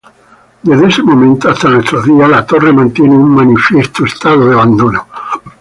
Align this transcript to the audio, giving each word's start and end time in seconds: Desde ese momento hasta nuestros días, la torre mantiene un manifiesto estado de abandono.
Desde 0.63 0.87
ese 0.87 1.03
momento 1.03 1.47
hasta 1.47 1.69
nuestros 1.69 2.05
días, 2.07 2.27
la 2.27 2.43
torre 2.43 2.73
mantiene 2.73 3.13
un 3.15 3.35
manifiesto 3.35 4.03
estado 4.05 4.47
de 4.49 4.53
abandono. 4.55 5.07